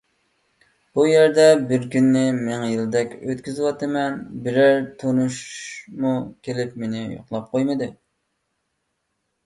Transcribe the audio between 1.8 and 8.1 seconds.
كۈننى مىڭ يىلدەك ئۆتكۈزۈۋاتىمەن، بىرەر تونۇشمۇ كېلىپ مېنى يوقلاپ قويمىدى.